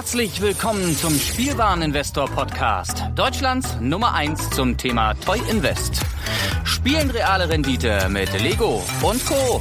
[0.00, 6.00] Herzlich willkommen zum Spielwareninvestor Podcast, Deutschlands Nummer 1 zum Thema Toy Invest.
[6.64, 9.60] Spielen reale Rendite mit Lego und Co.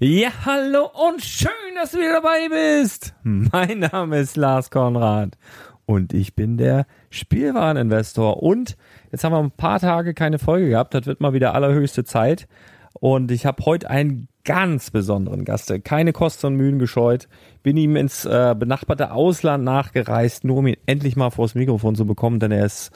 [0.00, 3.14] Ja, hallo und schön, dass du wieder dabei bist.
[3.22, 5.38] Mein Name ist Lars Konrad
[5.86, 8.42] und ich bin der Spielwareninvestor.
[8.42, 8.76] Und
[9.12, 12.48] jetzt haben wir ein paar Tage keine Folge gehabt, das wird mal wieder allerhöchste Zeit.
[12.94, 17.28] Und ich habe heute einen ganz besonderen Gast, keine Kosten und Mühen gescheut,
[17.62, 22.06] bin ihm ins äh, benachbarte Ausland nachgereist, nur um ihn endlich mal vors Mikrofon zu
[22.06, 22.90] bekommen, denn er ist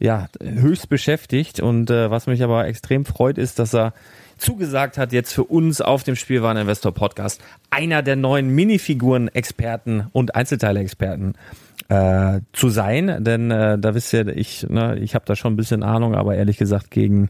[0.00, 1.60] ja höchst beschäftigt.
[1.60, 3.92] Und äh, was mich aber extrem freut, ist, dass er
[4.38, 11.34] zugesagt hat, jetzt für uns auf dem Spielwareninvestor Podcast einer der neuen Minifiguren-Experten und Einzelteile-Experten
[11.88, 15.56] äh, zu sein, denn äh, da wisst ihr, ich, ne, ich habe da schon ein
[15.56, 17.28] bisschen Ahnung, aber ehrlich gesagt gegen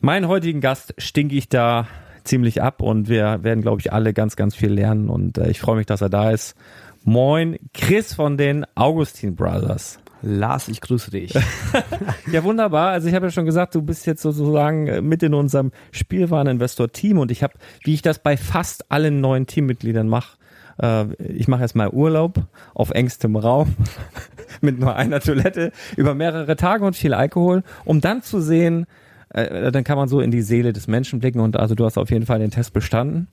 [0.00, 1.88] meinen heutigen Gast stinke ich da
[2.24, 5.60] ziemlich ab und wir werden, glaube ich, alle ganz, ganz viel lernen und äh, ich
[5.60, 6.56] freue mich, dass er da ist.
[7.04, 9.98] Moin, Chris von den Augustin Brothers.
[10.22, 11.34] Lars, ich grüße dich.
[12.32, 12.90] ja, wunderbar.
[12.90, 17.18] Also ich habe ja schon gesagt, du bist jetzt sozusagen äh, mit in unserem Spielwareninvestor-Team
[17.18, 20.38] und ich habe, wie ich das bei fast allen neuen Teammitgliedern mache,
[20.80, 23.76] äh, ich mache erstmal Urlaub auf engstem Raum
[24.62, 28.86] mit nur einer Toilette über mehrere Tage und viel Alkohol, um dann zu sehen,
[29.34, 31.98] äh, dann kann man so in die Seele des Menschen blicken und also du hast
[31.98, 33.28] auf jeden Fall den Test bestanden.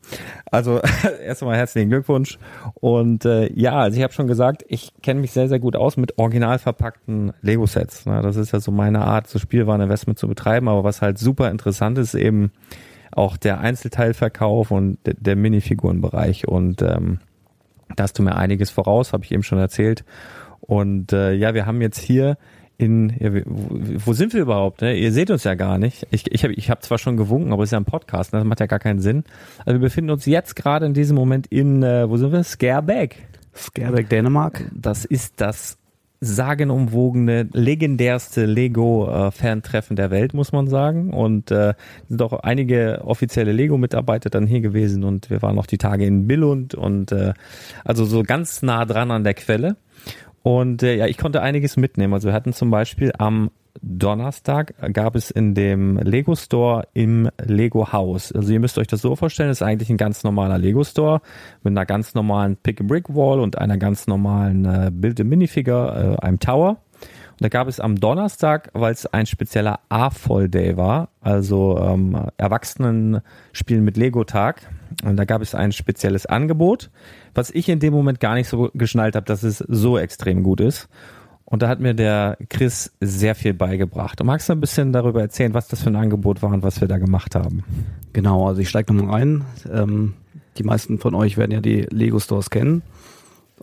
[0.52, 0.82] Also
[1.24, 2.40] erst einmal herzlichen Glückwunsch
[2.74, 5.98] und äh, ja, also ich habe schon gesagt, ich kenne mich sehr sehr gut aus
[5.98, 8.06] mit original verpackten Lego Sets.
[8.06, 8.22] Ne?
[8.22, 11.98] Das ist ja so meine Art, so Spielwareninvestment zu betreiben, aber was halt super interessant
[11.98, 12.52] ist eben
[13.12, 17.20] auch der Einzelteilverkauf und der Minifigurenbereich und ähm,
[17.96, 20.06] da hast du mir einiges voraus, habe ich eben schon erzählt.
[20.62, 22.38] Und äh, ja, wir haben jetzt hier
[22.82, 23.32] in, ja,
[24.06, 24.82] wo sind wir überhaupt?
[24.82, 24.96] Ne?
[24.98, 26.08] Ihr seht uns ja gar nicht.
[26.12, 28.40] Ich, ich habe ich hab zwar schon gewunken, aber es ist ja ein Podcast, ne?
[28.40, 29.24] das macht ja gar keinen Sinn.
[29.60, 32.44] Also wir befinden uns jetzt gerade in diesem Moment in, äh, wo sind wir?
[32.44, 33.28] Scareback.
[33.56, 34.66] Scareback Dänemark.
[34.74, 35.78] Das ist das
[36.24, 41.12] sagenumwogene, legendärste Lego-Fan-Treffen der Welt, muss man sagen.
[41.12, 41.74] Und äh,
[42.08, 46.28] sind auch einige offizielle Lego-Mitarbeiter dann hier gewesen und wir waren noch die Tage in
[46.28, 47.34] Billund und äh,
[47.84, 49.78] also so ganz nah dran an der Quelle.
[50.44, 52.14] Und äh, ja, ich konnte einiges mitnehmen.
[52.14, 57.92] Also wir hatten zum Beispiel am Donnerstag gab es in dem Lego Store im Lego
[57.92, 58.32] Haus.
[58.32, 61.22] Also ihr müsst euch das so vorstellen, das ist eigentlich ein ganz normaler Lego Store
[61.64, 65.24] mit einer ganz normalen Pick a Brick Wall und einer ganz normalen äh, Build a
[65.24, 66.78] Minifigure, äh, einem Tower.
[67.42, 73.22] Da gab es am Donnerstag, weil es ein spezieller A-Voll Day war, also ähm, Erwachsenen
[73.52, 74.62] spielen mit Lego Tag.
[75.04, 76.90] Und da gab es ein spezielles Angebot
[77.34, 80.62] was ich in dem Moment gar nicht so geschnallt habe, dass es so extrem gut
[80.62, 80.90] ist.
[81.46, 84.22] Und da hat mir der Chris sehr viel beigebracht.
[84.22, 86.80] Und magst du ein bisschen darüber erzählen, was das für ein Angebot war und was
[86.80, 87.64] wir da gemacht haben?
[88.14, 89.46] Genau, also ich steige nochmal ein.
[89.70, 90.14] Ähm,
[90.58, 92.84] die meisten von euch werden ja die Lego Stores kennen.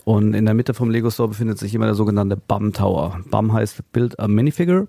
[0.09, 3.19] Und in der Mitte vom Lego Store befindet sich immer der sogenannte BAM Tower.
[3.29, 4.87] BAM heißt Build a Minifigure.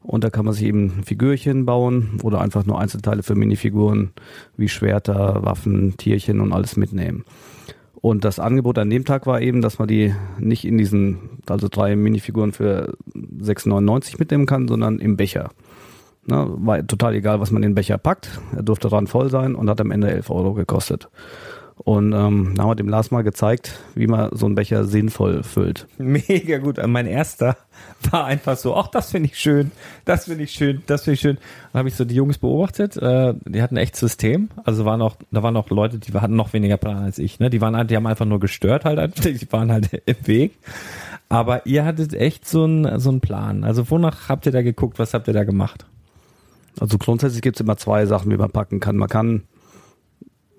[0.00, 4.12] Und da kann man sich eben Figürchen bauen oder einfach nur Einzelteile für Minifiguren
[4.56, 7.24] wie Schwerter, Waffen, Tierchen und alles mitnehmen.
[7.96, 11.66] Und das Angebot an dem Tag war eben, dass man die nicht in diesen, also
[11.68, 15.50] drei Minifiguren für 6,99 mitnehmen kann, sondern im Becher.
[16.26, 18.40] Ne, war total egal, was man in den Becher packt.
[18.54, 21.08] Er durfte dran voll sein und hat am Ende 11 Euro gekostet.
[21.76, 25.42] Und ähm, da haben wir dem Lars mal gezeigt, wie man so einen Becher sinnvoll
[25.42, 25.88] füllt.
[25.98, 26.78] Mega gut.
[26.86, 27.56] Mein erster
[28.10, 29.72] war einfach so, ach, das finde ich schön,
[30.04, 31.38] das finde ich schön, das finde ich schön.
[31.72, 34.50] Dann habe ich so die Jungs beobachtet, äh, die hatten echt System.
[34.64, 37.40] Also waren auch, da waren auch Leute, die hatten noch weniger Plan als ich.
[37.40, 37.50] Ne?
[37.50, 40.58] Die waren, die haben einfach nur gestört halt, die waren halt im Weg.
[41.28, 43.64] Aber ihr hattet echt so einen so einen Plan.
[43.64, 45.00] Also wonach habt ihr da geguckt?
[45.00, 45.86] Was habt ihr da gemacht?
[46.78, 48.96] Also grundsätzlich gibt es immer zwei Sachen, wie man packen kann.
[48.96, 49.42] Man kann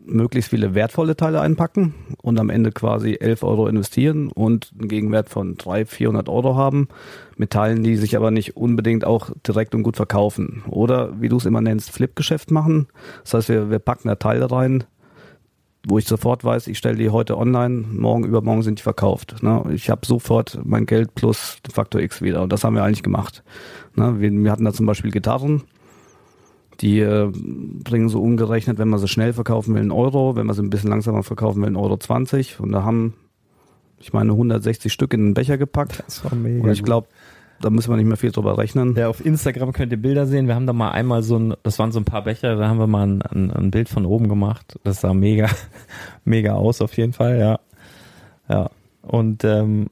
[0.06, 5.30] möglichst viele wertvolle Teile einpacken und am Ende quasi 11 Euro investieren und einen Gegenwert
[5.30, 6.88] von 300, 400 Euro haben
[7.38, 10.64] mit Teilen, die sich aber nicht unbedingt auch direkt und gut verkaufen.
[10.68, 12.88] Oder wie du es immer nennst, Flip-Geschäft machen.
[13.24, 14.84] Das heißt, wir, wir packen da Teile rein,
[15.88, 19.44] wo ich sofort weiß, ich stelle die heute online, morgen, übermorgen sind die verkauft.
[19.44, 19.64] Ne?
[19.74, 23.44] Ich habe sofort mein Geld plus Faktor X wieder und das haben wir eigentlich gemacht.
[23.96, 24.20] Ne?
[24.20, 25.64] Wir, wir hatten da zum Beispiel Gitarren,
[26.82, 30.56] die äh, bringen so umgerechnet, wenn man sie schnell verkaufen will, einen Euro, wenn man
[30.56, 32.60] sie ein bisschen langsamer verkaufen will, einen Euro 20.
[32.60, 33.14] Und da haben,
[34.00, 36.04] ich meine, 160 Stück in den Becher gepackt.
[36.06, 36.64] Das war mega.
[36.64, 37.08] Und ich glaube,
[37.62, 38.96] da müssen wir nicht mehr viel drüber rechnen.
[38.96, 40.48] Ja, auf Instagram könnt ihr Bilder sehen.
[40.48, 42.80] Wir haben da mal einmal so ein, das waren so ein paar Becher, da haben
[42.80, 44.78] wir mal ein, ein, ein Bild von oben gemacht.
[44.84, 45.50] Das sah mega,
[46.26, 47.60] mega aus auf jeden Fall, ja.
[48.50, 48.70] Ja.
[49.02, 49.88] Und ähm,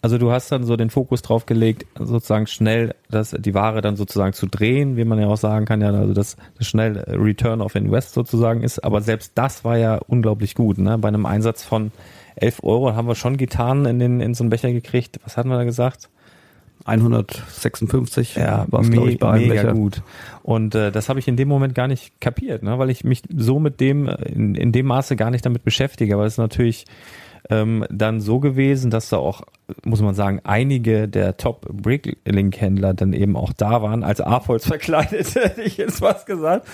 [0.00, 3.96] Also du hast dann so den Fokus drauf gelegt, sozusagen schnell das, die Ware dann
[3.96, 7.60] sozusagen zu drehen, wie man ja auch sagen kann, ja, also das, das schnell Return
[7.60, 8.84] of Invest sozusagen ist.
[8.84, 10.78] Aber selbst das war ja unglaublich gut.
[10.78, 10.98] Ne?
[10.98, 11.90] Bei einem Einsatz von
[12.36, 15.18] 11 Euro haben wir schon Gitarren in, den, in so einen Becher gekriegt.
[15.24, 16.08] Was hatten wir da gesagt?
[16.84, 19.74] 156 ja, war es, glaube ich, bei einem mega Becher.
[19.74, 20.02] gut.
[20.42, 22.78] Und äh, das habe ich in dem Moment gar nicht kapiert, ne?
[22.78, 26.14] weil ich mich so mit dem, in, in dem Maße gar nicht damit beschäftige.
[26.14, 26.84] Aber es ist natürlich
[27.50, 29.42] ähm, dann so gewesen, dass da auch,
[29.84, 35.62] muss man sagen, einige der Top-Bricklink-Händler dann eben auch da waren, als AFOLs verkleidet, hätte
[35.62, 36.66] ich jetzt was gesagt.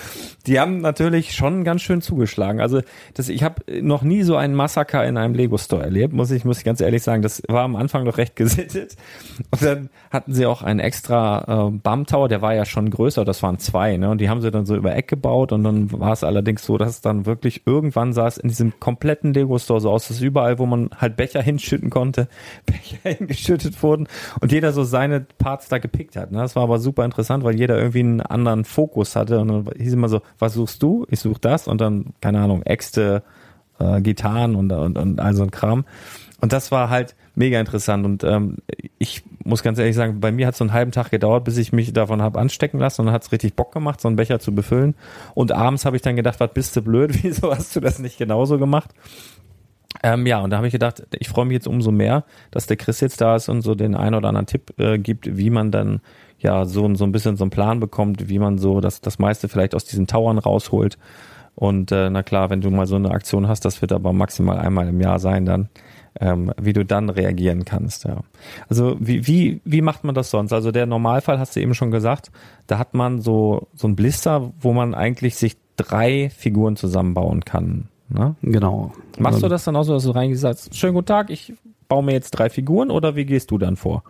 [0.46, 2.60] Die haben natürlich schon ganz schön zugeschlagen.
[2.60, 2.82] Also
[3.14, 6.58] das, ich habe noch nie so einen Massaker in einem Lego-Store erlebt, muss ich, muss
[6.58, 7.22] ich ganz ehrlich sagen.
[7.22, 8.96] Das war am Anfang noch recht gesittet.
[9.50, 13.42] Und dann hatten sie auch einen extra äh, BAM-Tower, der war ja schon größer, das
[13.42, 14.10] waren zwei, ne?
[14.10, 16.78] Und die haben sie dann so über Eck gebaut und dann war es allerdings so,
[16.78, 20.66] dass es dann wirklich irgendwann es in diesem kompletten Lego-Store so aus, dass überall, wo
[20.66, 22.28] man halt Becher hinschütten konnte,
[22.66, 24.08] Becher hingeschüttet wurden
[24.40, 26.32] und jeder so seine Parts da gepickt hat.
[26.32, 26.38] Ne?
[26.38, 29.92] Das war aber super interessant, weil jeder irgendwie einen anderen Fokus hatte und dann hieß
[29.92, 31.06] immer so, was suchst du?
[31.10, 33.22] Ich suche das und dann, keine Ahnung, Äxte,
[33.78, 35.84] äh, Gitarren und, und, und all so ein Kram.
[36.40, 38.04] Und das war halt mega interessant.
[38.04, 38.58] Und ähm,
[38.98, 41.56] ich muss ganz ehrlich sagen, bei mir hat es so einen halben Tag gedauert, bis
[41.56, 44.40] ich mich davon habe anstecken lassen und hat es richtig Bock gemacht, so einen Becher
[44.40, 44.94] zu befüllen.
[45.34, 48.18] Und abends habe ich dann gedacht, was bist du blöd, wieso hast du das nicht
[48.18, 48.90] genauso gemacht?
[50.04, 52.76] Ähm, ja, und da habe ich gedacht, ich freue mich jetzt umso mehr, dass der
[52.76, 55.70] Chris jetzt da ist und so den einen oder anderen Tipp äh, gibt, wie man
[55.70, 56.02] dann
[56.38, 59.48] ja so, so ein bisschen so einen Plan bekommt, wie man so das, das meiste
[59.48, 60.98] vielleicht aus diesen Tauern rausholt.
[61.54, 64.58] Und äh, na klar, wenn du mal so eine Aktion hast, das wird aber maximal
[64.58, 65.70] einmal im Jahr sein dann,
[66.20, 68.04] ähm, wie du dann reagieren kannst.
[68.04, 68.18] Ja.
[68.68, 70.52] Also wie, wie, wie macht man das sonst?
[70.52, 72.30] Also der Normalfall hast du eben schon gesagt,
[72.66, 77.88] da hat man so, so ein Blister, wo man eigentlich sich drei Figuren zusammenbauen kann.
[78.14, 78.36] Ne?
[78.42, 78.92] Genau.
[79.18, 81.52] Machst du das dann auch so, dass du reingesagt schönen guten Tag, ich
[81.88, 84.04] baue mir jetzt drei Figuren oder wie gehst du dann vor?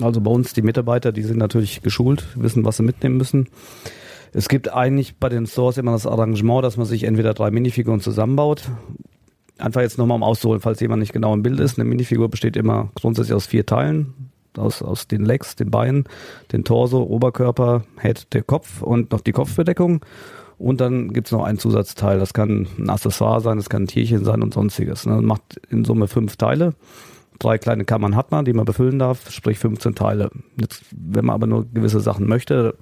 [0.00, 3.48] Also bei uns die Mitarbeiter, die sind natürlich geschult, wissen, was sie mitnehmen müssen.
[4.32, 8.00] Es gibt eigentlich bei den Stores immer das Arrangement, dass man sich entweder drei Minifiguren
[8.00, 8.70] zusammenbaut.
[9.58, 11.76] Einfach jetzt nochmal um auszuholen, falls jemand nicht genau im Bild ist.
[11.76, 14.30] Eine Minifigur besteht immer grundsätzlich aus vier Teilen.
[14.56, 16.04] Aus, aus den Legs, den Beinen,
[16.50, 20.04] den Torso, Oberkörper, Head, der Kopf und noch die Kopfbedeckung.
[20.60, 22.18] Und dann gibt's noch ein Zusatzteil.
[22.18, 25.04] Das kann ein Accessoire sein, das kann ein Tierchen sein und sonstiges.
[25.04, 26.74] Das macht in Summe fünf Teile.
[27.38, 30.30] Drei kleine Kammern hat man, die man befüllen darf, sprich 15 Teile.
[30.60, 32.74] Jetzt, wenn man aber nur gewisse Sachen möchte,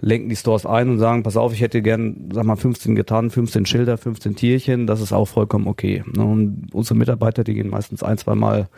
[0.00, 3.30] lenken die Stores ein und sagen, pass auf, ich hätte gern, sag mal, 15 Gitarren,
[3.30, 6.02] 15 Schilder, 15 Tierchen, das ist auch vollkommen okay.
[6.16, 8.68] Und unsere Mitarbeiter, die gehen meistens ein, zwei Mal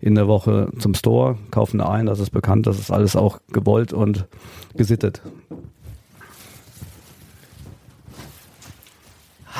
[0.00, 3.92] in der Woche zum Store, kaufen ein, das ist bekannt, das ist alles auch gewollt
[3.92, 4.26] und
[4.74, 5.22] gesittet.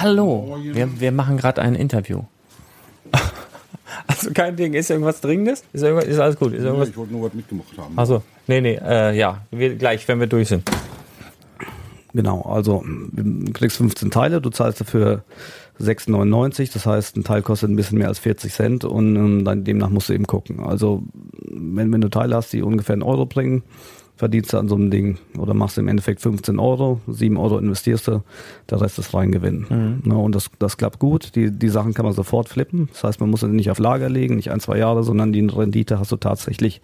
[0.01, 2.23] Hallo, wir, wir machen gerade ein Interview.
[4.07, 4.75] Also kein Ding.
[4.75, 5.65] Ist irgendwas Dringendes?
[5.73, 6.53] Ist, irgendwas, ist alles gut?
[6.53, 6.89] Ist irgendwas?
[6.89, 7.99] ich wollte nur was mitgemacht haben.
[7.99, 10.69] Achso, nee, nee, äh, ja, wir, gleich, wenn wir durch sind.
[12.13, 15.25] Genau, also du kriegst 15 Teile, du zahlst dafür
[15.81, 19.65] 6,99, das heißt, ein Teil kostet ein bisschen mehr als 40 Cent und ähm, dann
[19.65, 20.61] demnach musst du eben gucken.
[20.61, 21.03] Also
[21.49, 23.63] wenn, wenn du Teile hast, die ungefähr einen Euro bringen,
[24.21, 27.57] verdienst du an so einem Ding oder machst du im Endeffekt 15 Euro, 7 Euro
[27.57, 28.23] investierst du,
[28.69, 29.67] der Rest ist Reingewinn.
[29.69, 30.03] Mhm.
[30.05, 31.35] Ne, und das, das klappt gut.
[31.37, 32.91] Die, die Sachen kann man sofort flippen.
[32.93, 35.41] Das heißt, man muss sie nicht auf Lager legen, nicht ein, zwei Jahre, sondern die
[35.41, 36.83] Rendite hast du tatsächlich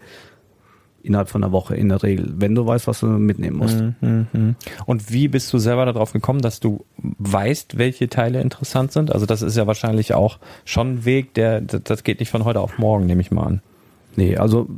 [1.03, 3.81] innerhalb von einer Woche in der Regel, wenn du weißt, was du mitnehmen musst.
[4.01, 4.55] Mhm, mh.
[4.87, 6.87] Und wie bist du selber darauf gekommen, dass du
[7.19, 9.13] weißt, welche Teile interessant sind?
[9.13, 12.61] Also das ist ja wahrscheinlich auch schon ein Weg, der das geht nicht von heute
[12.61, 13.61] auf morgen, nehme ich mal an.
[14.17, 14.69] Nee, also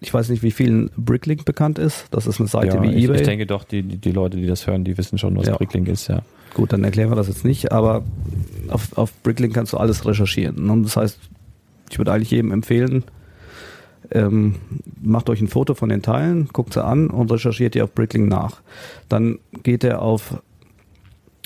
[0.00, 2.06] ich weiß nicht, wie vielen Bricklink bekannt ist.
[2.10, 3.20] Das ist eine Seite ja, wie ich, eBay.
[3.20, 5.56] Ich denke doch, die, die Leute, die das hören, die wissen schon, was ja.
[5.56, 6.22] Bricklink ist, ja.
[6.54, 8.02] Gut, dann erklären wir das jetzt nicht, aber
[8.68, 10.70] auf, auf Bricklink kannst du alles recherchieren.
[10.70, 11.18] Und das heißt,
[11.90, 13.04] ich würde eigentlich jedem empfehlen,
[14.10, 14.56] ähm,
[15.00, 18.28] macht euch ein Foto von den Teilen, guckt sie an und recherchiert die auf Bricklink
[18.28, 18.62] nach.
[19.08, 20.42] Dann geht er auf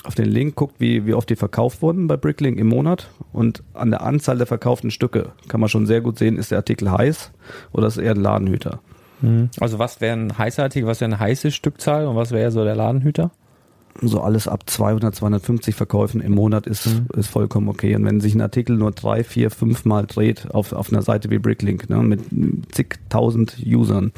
[0.05, 3.63] auf den Link guckt, wie, wie oft die verkauft wurden bei Bricklink im Monat und
[3.73, 6.91] an der Anzahl der verkauften Stücke kann man schon sehr gut sehen, ist der Artikel
[6.91, 7.31] heiß
[7.71, 8.79] oder ist eher ein Ladenhüter.
[9.21, 9.49] Mhm.
[9.59, 12.63] Also was wäre ein heißer Artikel, was wäre eine heiße Stückzahl und was wäre so
[12.63, 13.31] der Ladenhüter?
[14.01, 17.07] So alles ab 200, 250 Verkäufen im Monat ist, mhm.
[17.17, 17.95] ist vollkommen okay.
[17.95, 21.29] Und wenn sich ein Artikel nur drei, vier, fünf Mal dreht auf, auf einer Seite
[21.29, 22.21] wie Bricklink ne, mit
[22.73, 24.11] zigtausend Usern,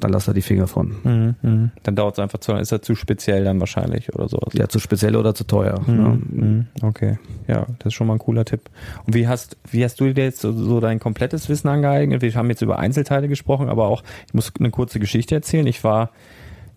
[0.00, 0.96] dann lass er die Finger von.
[1.04, 1.70] Mhm, mh.
[1.82, 4.52] Dann dauert es einfach zu, ist er zu speziell dann wahrscheinlich oder sowas.
[4.52, 5.80] Ja, zu speziell oder zu teuer.
[5.86, 6.18] Mhm, ne?
[6.28, 6.66] Mhm.
[6.82, 8.68] Okay, ja, das ist schon mal ein cooler Tipp.
[9.06, 12.22] Und wie hast, wie hast du dir jetzt so, so dein komplettes Wissen angeeignet?
[12.22, 15.66] Wir haben jetzt über Einzelteile gesprochen, aber auch, ich muss eine kurze Geschichte erzählen.
[15.66, 16.10] Ich war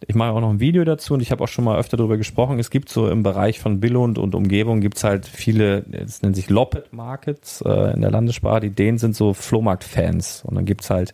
[0.08, 2.18] ich mache auch noch ein Video dazu und ich habe auch schon mal öfter darüber
[2.18, 2.60] gesprochen.
[2.60, 6.50] Es gibt so im Bereich von Billund und Umgebung gibt's halt viele, es nennt sich
[6.50, 10.44] Loppet Markets äh, in der Landessprache, die denen sind so Flohmarkt-Fans.
[10.46, 11.14] Und dann gibt's halt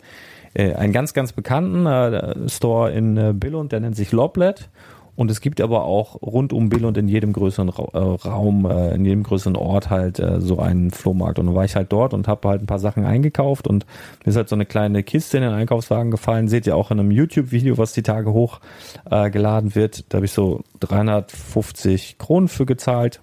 [0.56, 4.68] äh, einen ganz, ganz bekannten äh, Store in äh, Billund, der nennt sich Loblet.
[5.14, 8.94] Und es gibt aber auch rund um Billund in jedem größeren Ra äh, Raum, äh,
[8.94, 11.38] in jedem größeren Ort halt äh, so einen Flohmarkt.
[11.38, 13.86] Und dann war ich halt dort und habe halt ein paar Sachen eingekauft und
[14.24, 16.48] mir ist halt so eine kleine Kiste in den Einkaufswagen gefallen.
[16.48, 20.04] Seht ihr auch in einem YouTube-Video, was die Tage hochgeladen äh, wird.
[20.10, 23.20] Da habe ich so 350 Kronen für gezahlt.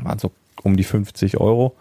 [0.00, 0.30] Waren so
[0.62, 1.74] um die 50 Euro.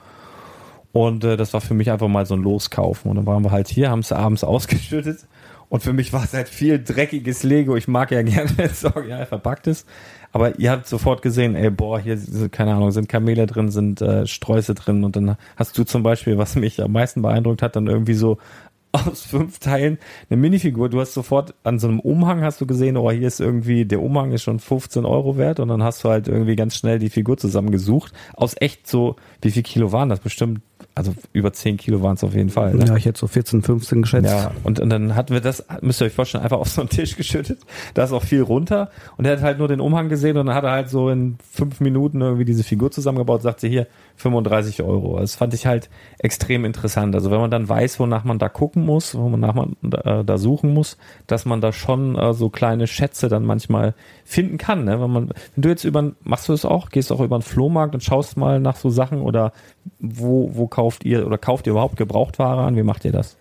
[0.92, 3.10] Und äh, das war für mich einfach mal so ein Loskaufen.
[3.12, 5.28] Und dann waren wir halt hier, haben es abends ausgeschüttet
[5.70, 7.76] und für mich war es halt viel dreckiges Lego.
[7.78, 9.88] Ich mag ja gerne, wenn es verpackt ist.
[10.32, 12.18] Aber ihr habt sofort gesehen, ey, boah, hier,
[12.52, 15.04] keine Ahnung, sind Kamele drin, sind äh, Sträuße drin.
[15.04, 18.38] Und dann hast du zum Beispiel, was mich am meisten beeindruckt hat, dann irgendwie so
[18.92, 20.90] aus fünf Teilen eine Minifigur.
[20.90, 24.02] Du hast sofort an so einem Umhang hast du gesehen, oh, hier ist irgendwie, der
[24.02, 27.12] Umhang ist schon 15 Euro wert und dann hast du halt irgendwie ganz schnell die
[27.12, 28.14] Figur zusammengesucht.
[28.34, 30.20] Aus echt so, wie viel Kilo waren das?
[30.20, 30.62] Bestimmt
[31.00, 32.76] also über 10 Kilo waren es auf jeden Fall.
[32.76, 32.84] Ne?
[32.86, 34.30] Ja, ich hätte so 14, 15 geschätzt.
[34.30, 36.90] Ja, und, und dann hatten wir das, müsst ihr euch vorstellen, einfach auf so einen
[36.90, 37.62] Tisch geschüttet.
[37.94, 38.90] Da ist auch viel runter.
[39.16, 41.38] Und er hat halt nur den Umhang gesehen und dann hat er halt so in
[41.50, 43.88] fünf Minuten irgendwie diese Figur zusammengebaut, sagt sie hier
[44.20, 45.18] 35 Euro.
[45.20, 47.16] Das fand ich halt extrem interessant.
[47.16, 50.74] Also wenn man dann weiß, wonach man da gucken muss, wonach man äh, da suchen
[50.74, 53.94] muss, dass man da schon äh, so kleine Schätze dann manchmal
[54.26, 54.84] finden kann.
[54.84, 55.02] Ne?
[55.02, 57.96] Wenn man, wenn du jetzt über, machst du das auch, gehst auch über den Flohmarkt
[57.96, 59.54] und schaust mal nach so Sachen oder
[60.00, 62.76] wo, wo kauft ihr oder kauft ihr überhaupt Gebrauchtware an?
[62.76, 63.38] Wie macht ihr das?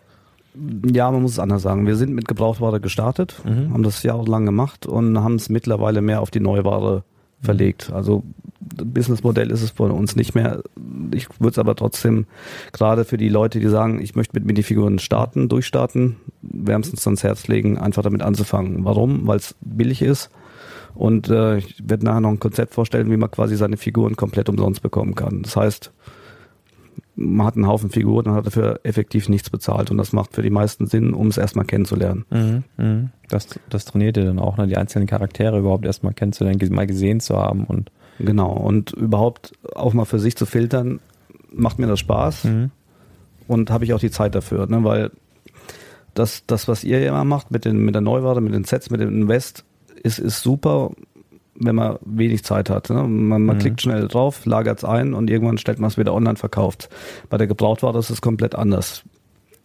[0.92, 1.86] Ja, man muss es anders sagen.
[1.86, 3.72] Wir sind mit Gebrauchtware gestartet, mhm.
[3.72, 7.04] haben das jahrelang gemacht und haben es mittlerweile mehr auf die Neuware
[7.42, 7.92] verlegt.
[7.92, 8.24] Also
[8.76, 10.62] Businessmodell ist es bei uns nicht mehr.
[11.12, 12.26] Ich würde es aber trotzdem
[12.72, 17.48] gerade für die Leute, die sagen, ich möchte mit Minifiguren starten, durchstarten, wärmstens ans Herz
[17.48, 18.84] legen, einfach damit anzufangen.
[18.84, 19.26] Warum?
[19.26, 20.30] Weil es billig ist
[20.94, 24.48] und äh, ich werde nachher noch ein Konzept vorstellen, wie man quasi seine Figuren komplett
[24.48, 25.42] umsonst bekommen kann.
[25.42, 25.92] Das heißt,
[27.14, 29.90] man hat einen Haufen Figuren und hat dafür effektiv nichts bezahlt.
[29.90, 32.24] Und das macht für die meisten Sinn, um es erstmal kennenzulernen.
[32.30, 33.10] Mhm, mh.
[33.28, 34.66] das, das trainiert ihr dann auch, ne?
[34.66, 37.64] die einzelnen Charaktere überhaupt erstmal kennenzulernen, mal gesehen zu haben.
[37.64, 41.00] und Genau, und überhaupt auch mal für sich zu filtern,
[41.52, 42.70] macht mir das Spaß mhm.
[43.46, 44.84] und habe ich auch die Zeit dafür, ne?
[44.84, 45.10] weil
[46.14, 48.90] das, das, was ihr ja immer macht mit, den, mit der Neuware, mit den Sets,
[48.90, 49.64] mit dem Invest,
[50.02, 50.90] ist, ist super
[51.60, 52.88] wenn man wenig Zeit hat.
[52.90, 53.02] Ne?
[53.02, 53.60] Man, man mhm.
[53.60, 56.88] klickt schnell drauf, lagert es ein und irgendwann stellt man es wieder online verkauft.
[57.28, 59.02] Bei der Gebrauchtware ist es komplett anders.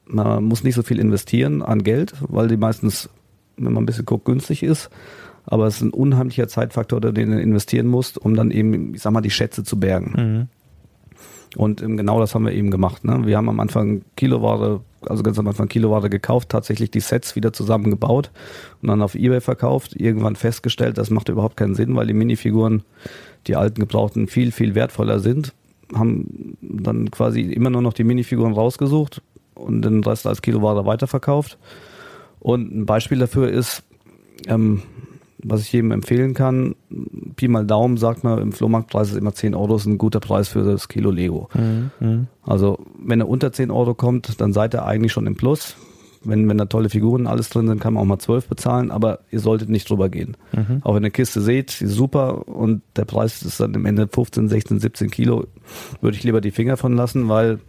[0.06, 3.10] Man muss nicht so viel investieren an Geld, weil die meistens,
[3.58, 4.90] wenn man ein bisschen guckt, günstig ist.
[5.46, 9.12] Aber es ist ein unheimlicher Zeitfaktor, den du investieren musst, um dann eben, ich sag
[9.12, 10.14] mal, die Schätze zu bergen.
[10.16, 10.48] Mhm.
[11.56, 13.04] Und genau das haben wir eben gemacht.
[13.04, 13.26] Ne?
[13.26, 17.54] Wir haben am Anfang Kiloware, also ganz am Anfang Kiloware gekauft, tatsächlich die Sets wieder
[17.54, 18.32] zusammengebaut
[18.82, 19.96] und dann auf Ebay verkauft.
[19.96, 22.84] Irgendwann festgestellt, das macht überhaupt keinen Sinn, weil die Minifiguren,
[23.46, 25.54] die alten gebrauchten, viel, viel wertvoller sind.
[25.94, 29.22] Haben dann quasi immer nur noch die Minifiguren rausgesucht
[29.54, 31.60] und den Rest als Kiloware weiterverkauft.
[32.40, 33.84] Und ein Beispiel dafür ist,
[34.48, 34.82] ähm,
[35.44, 36.76] was ich jedem empfehlen kann,
[37.36, 40.48] Pi mal Daumen sagt man, im Flohmarktpreis ist immer 10 Euro, ist ein guter Preis
[40.48, 41.50] für das Kilo Lego.
[41.54, 42.28] Mhm, mhm.
[42.44, 45.76] Also wenn er unter 10 Euro kommt, dann seid ihr eigentlich schon im Plus.
[46.26, 49.20] Wenn, wenn da tolle Figuren alles drin sind, kann man auch mal 12 bezahlen, aber
[49.30, 50.38] ihr solltet nicht drüber gehen.
[50.54, 50.80] Mhm.
[50.84, 54.08] Auch wenn ihr eine Kiste seht, ist super und der Preis ist dann im Ende
[54.08, 55.48] 15, 16, 17 Kilo,
[56.00, 57.60] würde ich lieber die Finger von lassen, weil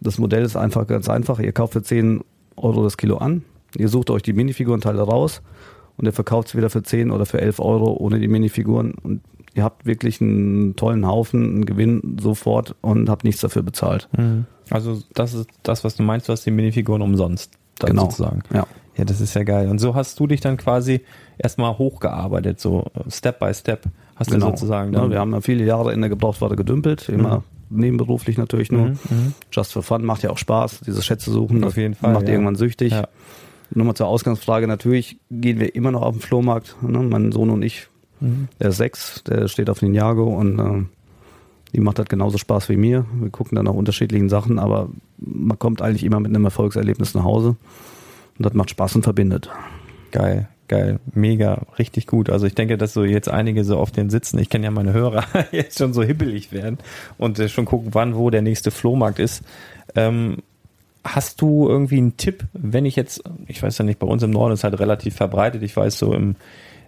[0.00, 1.38] das Modell ist einfach ganz einfach.
[1.38, 2.22] Ihr kauft für 10
[2.56, 3.42] Euro das Kilo an,
[3.74, 5.40] ihr sucht euch die Minifigurenteile raus
[5.96, 9.20] und ihr verkauft es wieder für 10 oder für 11 Euro ohne die Minifiguren und
[9.54, 14.08] ihr habt wirklich einen tollen Haufen, einen Gewinn sofort und habt nichts dafür bezahlt.
[14.16, 14.46] Mhm.
[14.70, 17.52] Also das ist das, was du meinst, du hast die Minifiguren umsonst.
[17.78, 18.02] Dann genau.
[18.04, 18.42] sozusagen.
[18.52, 18.66] Ja.
[18.96, 19.68] Ja, das ist ja geil.
[19.68, 21.00] Und so hast du dich dann quasi
[21.36, 24.46] erstmal hochgearbeitet, so Step by Step hast genau.
[24.46, 24.92] du sozusagen.
[24.92, 27.80] Dann ja, wir haben ja viele Jahre in der Gebrauchtware gedümpelt, immer mhm.
[27.80, 28.86] nebenberuflich natürlich nur.
[28.86, 29.34] Mhm, mhm.
[29.50, 31.64] Just for fun, macht ja auch Spaß, dieses Schätze suchen.
[31.64, 32.12] Auf jeden Fall.
[32.12, 32.34] Macht ja.
[32.34, 32.92] irgendwann süchtig.
[32.92, 33.08] Ja.
[33.74, 36.76] Nochmal zur Ausgangsfrage, natürlich gehen wir immer noch auf den Flohmarkt.
[36.82, 36.98] Ne?
[37.00, 37.88] Mein Sohn und ich,
[38.20, 38.48] mhm.
[38.60, 40.84] der ist sechs, der steht auf Ninjago und äh,
[41.74, 43.04] die macht halt genauso Spaß wie mir.
[43.14, 44.88] Wir gucken dann nach unterschiedlichen Sachen, aber
[45.18, 47.56] man kommt eigentlich immer mit einem Erfolgserlebnis nach Hause
[48.38, 49.50] und das macht Spaß und verbindet.
[50.12, 52.30] Geil, geil, mega, richtig gut.
[52.30, 54.92] Also ich denke, dass so jetzt einige so auf den sitzen, ich kenne ja meine
[54.92, 56.78] Hörer, jetzt schon so hibbelig werden
[57.18, 59.42] und äh, schon gucken, wann, wo der nächste Flohmarkt ist.
[59.96, 60.38] Ähm,
[61.04, 64.30] Hast du irgendwie einen Tipp, wenn ich jetzt, ich weiß ja nicht, bei uns im
[64.30, 66.36] Norden ist halt relativ verbreitet, ich weiß so im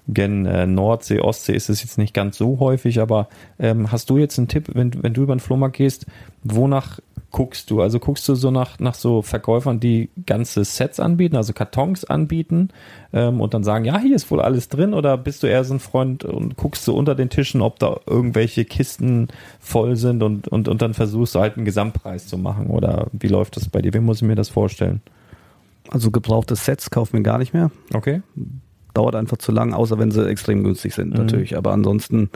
[0.08, 4.18] gen äh, Nordsee, Ostsee ist es jetzt nicht ganz so häufig, aber ähm, hast du
[4.18, 6.06] jetzt einen Tipp, wenn, wenn du über den Flohmarkt gehst,
[6.44, 7.00] wonach
[7.32, 7.82] guckst du?
[7.82, 12.68] Also guckst du so nach, nach so Verkäufern, die ganze Sets anbieten, also Kartons anbieten
[13.12, 15.74] ähm, und dann sagen, ja, hier ist wohl alles drin oder bist du eher so
[15.74, 19.28] ein Freund und guckst so unter den Tischen, ob da irgendwelche Kisten
[19.60, 23.28] voll sind und, und, und dann versuchst du halt einen Gesamtpreis zu machen oder wie
[23.28, 23.92] läuft das bei dir?
[23.92, 25.02] Wie muss ich mir das vorstellen?
[25.90, 27.70] Also gebrauchte Sets kaufen wir gar nicht mehr.
[27.92, 28.22] Okay
[28.96, 31.18] dauert einfach zu lang, außer wenn sie extrem günstig sind mhm.
[31.18, 31.56] natürlich.
[31.56, 32.30] Aber ansonsten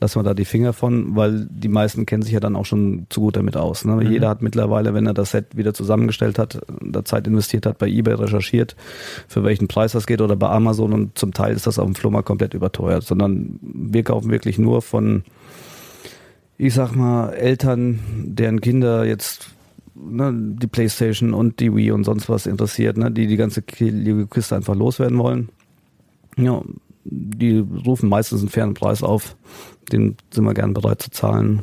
[0.00, 3.06] lassen wir da die Finger von, weil die meisten kennen sich ja dann auch schon
[3.10, 3.84] zu gut damit aus.
[3.84, 3.96] Ne?
[3.96, 4.10] Mhm.
[4.10, 7.88] Jeder hat mittlerweile, wenn er das Set wieder zusammengestellt hat, da Zeit investiert hat, bei
[7.88, 8.76] eBay recherchiert,
[9.28, 11.94] für welchen Preis das geht oder bei Amazon und zum Teil ist das auf dem
[11.94, 15.24] Flohmarkt komplett überteuert, sondern wir kaufen wirklich nur von
[16.58, 19.50] ich sag mal, Eltern, deren Kinder jetzt
[19.94, 24.56] ne, die Playstation und die Wii und sonst was interessiert, ne, die die ganze Kiste
[24.56, 25.48] einfach loswerden wollen.
[26.36, 26.62] Ja,
[27.04, 29.36] die rufen meistens einen fairen Preis auf,
[29.92, 31.62] den sind wir gern bereit zu zahlen.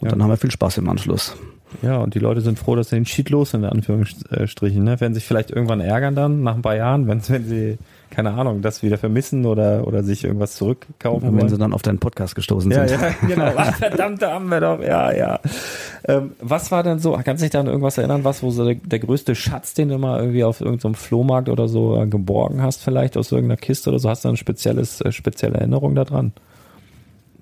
[0.00, 0.10] Und ja.
[0.10, 1.36] dann haben wir viel Spaß im Anschluss.
[1.80, 4.84] Ja, und die Leute sind froh, dass sie den Cheat los sind, in Anführungsstrichen.
[4.84, 5.00] Ne?
[5.00, 7.78] Werden sich vielleicht irgendwann ärgern dann, nach ein paar Jahren, wenn, wenn sie
[8.12, 11.48] keine Ahnung, das wieder vermissen oder, oder sich irgendwas zurückkaufen Wenn wollen.
[11.48, 13.00] sie dann auf deinen Podcast gestoßen ja, sind.
[13.00, 13.52] Ja, genau.
[13.56, 15.40] Ach, verdammt, da haben wir doch, ja, ja.
[16.08, 18.64] Ähm, was war denn so, kannst du dich da an irgendwas erinnern, was, wo so
[18.64, 22.62] der, der größte Schatz, den du mal irgendwie auf irgendeinem Flohmarkt oder so äh, geborgen
[22.62, 26.32] hast, vielleicht aus irgendeiner Kiste oder so, hast du ein spezielles, äh, spezielle Erinnerung daran?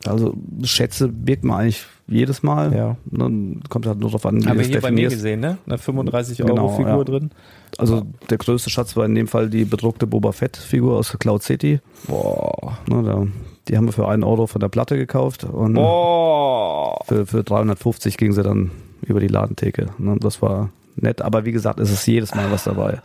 [0.06, 2.74] Also Schätze birgt man eigentlich jedes Mal.
[2.74, 2.96] Ja.
[3.04, 5.58] Dann kommt halt nur darauf an, wie Haben wir hier bei mir gesehen, ne?
[5.66, 7.04] Eine 35 Euro genau, Figur ja.
[7.04, 7.30] drin.
[7.78, 11.42] Also der größte Schatz war in dem Fall die bedruckte Boba Fett Figur aus Cloud
[11.42, 11.80] City.
[12.08, 12.78] Boah.
[12.88, 13.26] Na, da,
[13.70, 16.98] die haben wir für einen Euro von der Platte gekauft und Boah.
[17.06, 18.72] Für, für 350 ging sie dann
[19.02, 19.90] über die Ladentheke.
[19.98, 20.16] Ne?
[20.20, 23.00] Das war nett, aber wie gesagt, es ist jedes Mal was dabei.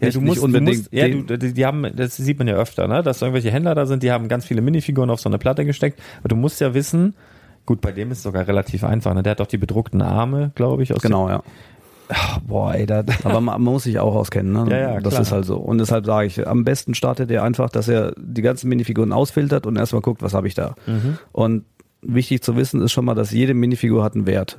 [0.00, 0.68] Ja, du musst, unbedingt.
[0.68, 3.02] Du musst, ja, du, die, die haben, das sieht man ja öfter, ne?
[3.02, 6.00] Dass irgendwelche Händler da sind, die haben ganz viele Minifiguren auf so eine Platte gesteckt.
[6.20, 7.14] Aber du musst ja wissen,
[7.66, 9.22] gut, bei dem ist es sogar relativ einfach, ne?
[9.24, 10.90] Der hat doch die bedruckten Arme, glaube ich.
[10.90, 11.42] genau, ja.
[12.08, 14.70] Ach, boah, ey, das Aber man, man muss sich auch auskennen, ne?
[14.70, 15.22] Ja, ja, das klar.
[15.22, 15.56] ist halt so.
[15.56, 19.66] Und deshalb sage ich, am besten startet er einfach, dass er die ganzen Minifiguren ausfiltert
[19.66, 20.74] und erstmal guckt, was habe ich da.
[20.86, 21.18] Mhm.
[21.32, 21.64] Und
[22.00, 24.58] wichtig zu wissen ist schon mal, dass jede Minifigur hat einen Wert.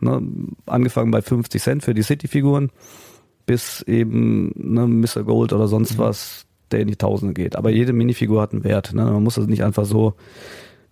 [0.00, 0.22] Ne?
[0.66, 2.70] Angefangen bei 50 Cent für die City-Figuren
[3.46, 5.22] bis eben ne, Mr.
[5.24, 5.98] Gold oder sonst mhm.
[5.98, 7.56] was, der in die Tausende geht.
[7.56, 8.92] Aber jede Minifigur hat einen Wert.
[8.94, 9.04] Ne?
[9.04, 10.14] Man muss das nicht einfach so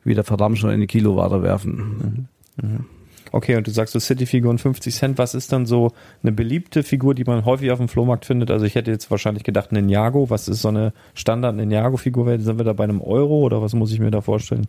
[0.05, 2.29] wieder verramschen oder in die Kiloware werfen.
[2.61, 2.85] Mhm.
[3.33, 5.19] Okay, und du sagst so City-Figuren 50 Cent.
[5.19, 8.51] Was ist dann so eine beliebte Figur, die man häufig auf dem Flohmarkt findet?
[8.51, 10.29] Also ich hätte jetzt wahrscheinlich gedacht, Ninjago.
[10.29, 12.39] Was ist so eine Standard-Ninjago-Figur?
[12.39, 14.67] Sind wir da bei einem Euro oder was muss ich mir da vorstellen?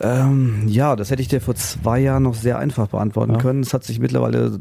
[0.00, 3.38] Ähm, ja, das hätte ich dir vor zwei Jahren noch sehr einfach beantworten ja.
[3.38, 3.60] können.
[3.60, 4.60] Es hat sich mittlerweile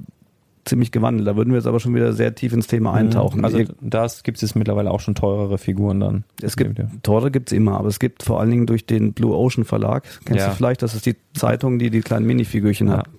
[0.69, 1.27] ziemlich gewandelt.
[1.27, 2.97] Da würden wir jetzt aber schon wieder sehr tief ins Thema mhm.
[2.97, 3.43] eintauchen.
[3.43, 6.23] Also da gibt es mittlerweile auch schon teurere Figuren dann.
[6.41, 9.35] Es gibt teure gibt es immer, aber es gibt vor allen Dingen durch den Blue
[9.35, 10.03] Ocean Verlag.
[10.25, 10.49] Kennst ja.
[10.49, 10.81] du vielleicht?
[10.81, 12.99] Das ist die Zeitung, die die kleinen Minifigürchen ja.
[12.99, 13.09] hat.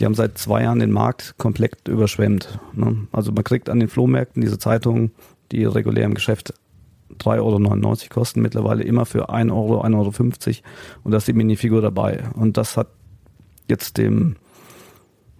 [0.00, 2.58] Die haben seit zwei Jahren den Markt komplett überschwemmt.
[2.72, 3.06] Ne?
[3.12, 5.10] Also man kriegt an den Flohmärkten diese Zeitungen,
[5.50, 6.54] die regulär im Geschäft
[7.18, 10.62] 3,99 Euro kosten, mittlerweile immer für 1 Euro, 1,50 Euro
[11.04, 12.24] und da ist die Minifigur dabei.
[12.34, 12.88] Und das hat
[13.68, 14.36] jetzt dem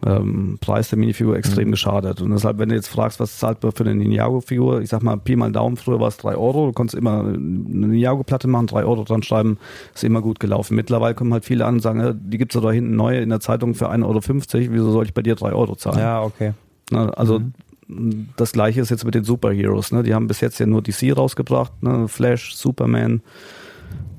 [0.06, 1.72] ähm, Preis der Minifigur extrem mhm.
[1.72, 2.20] geschadet.
[2.20, 5.16] Und deshalb, wenn du jetzt fragst, was zahlt man für eine Ninjago-Figur, ich sag mal,
[5.16, 8.84] Pi mal Daumen, früher war es drei Euro, du konntest immer eine Ninjago-Platte machen, drei
[8.84, 9.58] Euro dran schreiben,
[9.94, 10.76] ist immer gut gelaufen.
[10.76, 13.74] Mittlerweile kommen halt viele an und sagen, die gibt's da hinten neue in der Zeitung
[13.74, 15.98] für 1,50 Euro, wieso soll ich bei dir drei Euro zahlen?
[15.98, 16.52] Ja, okay.
[16.90, 17.40] Na, also
[17.88, 18.28] mhm.
[18.36, 19.92] das gleiche ist jetzt mit den Superheroes.
[19.92, 20.02] Ne?
[20.04, 22.08] Die haben bis jetzt ja nur DC rausgebracht, ne?
[22.08, 23.20] Flash, Superman,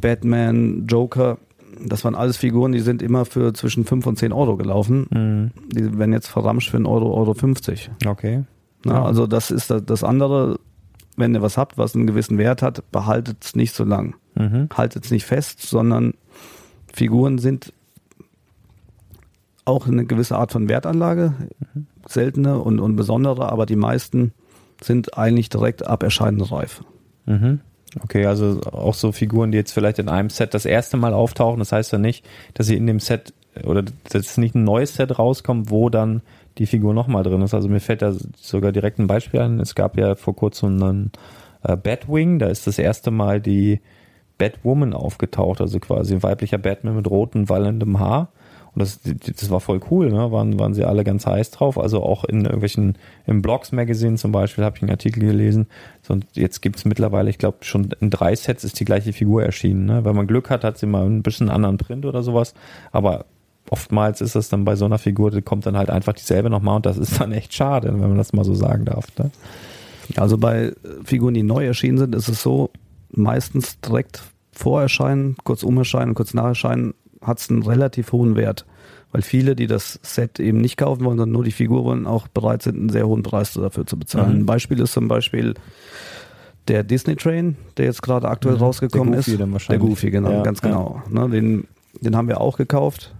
[0.01, 1.37] Batman, Joker
[1.85, 5.07] das waren alles Figuren, die sind immer für zwischen 5 und 10 Euro gelaufen.
[5.09, 5.51] Mhm.
[5.71, 7.91] Die werden jetzt verramscht für einen Euro, Euro 50.
[8.05, 8.43] Okay.
[8.83, 9.03] Na, ja.
[9.03, 10.59] Also das ist das andere,
[11.17, 14.15] wenn ihr was habt, was einen gewissen Wert hat, behaltet es nicht so lang.
[14.35, 14.69] Mhm.
[14.73, 16.13] Haltet es nicht fest, sondern
[16.93, 17.73] Figuren sind
[19.65, 21.33] auch eine gewisse Art von Wertanlage,
[21.73, 21.87] mhm.
[22.07, 24.33] seltene und, und besondere, aber die meisten
[24.81, 26.83] sind eigentlich direkt ab Erscheinen reif.
[27.25, 27.59] Mhm.
[28.04, 31.60] Okay, also auch so Figuren, die jetzt vielleicht in einem Set das erste Mal auftauchen,
[31.60, 35.17] das heißt ja nicht, dass sie in dem Set oder dass nicht ein neues Set
[35.17, 36.21] rauskommt, wo dann
[36.58, 37.54] die Figur nochmal drin ist.
[37.54, 39.60] Also mir fällt da sogar direkt ein Beispiel ein.
[39.60, 41.12] Es gab ja vor kurzem einen
[41.63, 43.80] äh, Batwing, da ist das erste Mal die
[44.38, 48.32] Batwoman aufgetaucht, also quasi ein weiblicher Batman mit rotem, wallendem Haar.
[48.79, 50.31] Das, das war voll cool, ne?
[50.31, 51.77] Waren, waren sie alle ganz heiß drauf.
[51.77, 55.67] Also auch in irgendwelchen, im Blogs Magazine zum Beispiel habe ich einen Artikel gelesen.
[56.07, 59.43] Und jetzt gibt es mittlerweile, ich glaube, schon in drei Sets ist die gleiche Figur
[59.43, 59.85] erschienen.
[59.85, 60.05] Ne?
[60.05, 62.55] Wenn man Glück hat, hat sie mal ein bisschen anderen Print oder sowas.
[62.91, 63.25] Aber
[63.69, 66.77] oftmals ist es dann bei so einer Figur, die kommt dann halt einfach dieselbe nochmal
[66.77, 69.05] und das ist dann echt schade, wenn man das mal so sagen darf.
[69.17, 69.29] Ne?
[70.15, 72.71] Also bei Figuren, die neu erschienen sind, ist es so,
[73.11, 78.35] meistens direkt vor Erscheinen, kurz um Erscheinen, kurz nach Erscheinen hat es einen relativ hohen
[78.35, 78.65] Wert,
[79.11, 82.27] weil viele, die das Set eben nicht kaufen wollen, sondern nur die Figur wollen, auch
[82.27, 84.33] bereit sind, einen sehr hohen Preis dafür zu bezahlen.
[84.35, 84.39] Mhm.
[84.41, 85.55] Ein Beispiel ist zum Beispiel
[86.67, 88.61] der Disney Train, der jetzt gerade aktuell Mhm.
[88.61, 89.39] rausgekommen Der Goofy ist.
[89.39, 89.81] dann wahrscheinlich.
[89.81, 90.69] Der Goofy, genau, Ja, ganz ja.
[90.69, 91.01] genau.
[91.09, 91.67] Ne, den,
[92.01, 93.15] den haben wir auch gekauft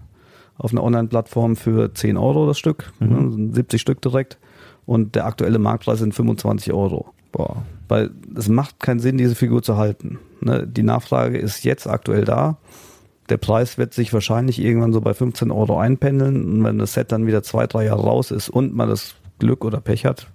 [0.58, 3.08] auf einer Online-Plattform für 10 Euro das Stück, Mhm.
[3.08, 4.38] ne, sind 70 Stück direkt.
[4.86, 7.13] Und der aktuelle Marktpreis sind 25 Euro.
[7.32, 7.63] Boah.
[7.88, 10.19] Weil es macht keinen Sinn, diese Figur zu halten.
[10.41, 12.58] Ne, die Nachfrage ist jetzt aktuell da.
[13.30, 16.46] Der Preis wird sich wahrscheinlich irgendwann so bei 15 Euro einpendeln.
[16.46, 19.63] Und wenn das Set dann wieder zwei, drei Jahre raus ist und man das Glück
[19.63, 20.28] oder Pech hat,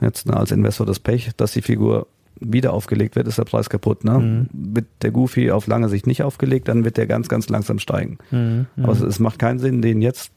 [0.00, 2.06] jetzt ne, als Investor das Pech, dass die Figur
[2.40, 4.04] wieder aufgelegt wird, ist der Preis kaputt.
[4.04, 4.18] Ne?
[4.18, 4.48] Mhm.
[4.52, 8.18] Wird der Goofy auf lange Sicht nicht aufgelegt, dann wird der ganz, ganz langsam steigen.
[8.30, 8.66] Mhm.
[8.82, 10.32] Aber es, es macht keinen Sinn, den jetzt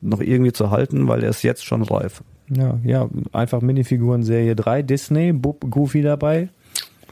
[0.00, 2.22] noch irgendwie zu halten, weil der ist jetzt schon reif.
[2.50, 6.50] Ja, ja, einfach Minifiguren Serie 3, Disney, Bub, Goofy dabei.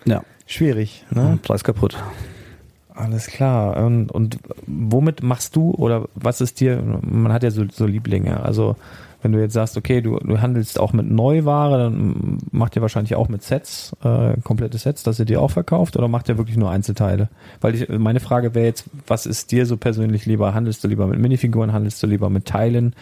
[0.05, 1.39] Ja, Schwierig, ne?
[1.43, 1.97] Preis kaputt.
[3.03, 3.85] Alles klar.
[3.85, 4.39] Und, und
[4.69, 8.77] womit machst du oder was ist dir, man hat ja so, so Lieblinge, also
[9.23, 13.17] wenn du jetzt sagst, okay, du, du handelst auch mit Neuware, dann macht ihr wahrscheinlich
[13.17, 16.57] auch mit Sets, äh, komplette Sets, dass ihr die auch verkauft oder macht ihr wirklich
[16.57, 17.29] nur Einzelteile?
[17.61, 20.55] Weil ich, meine Frage wäre jetzt, was ist dir so persönlich lieber?
[20.55, 22.95] Handelst du lieber mit Minifiguren, handelst du lieber mit Teilen?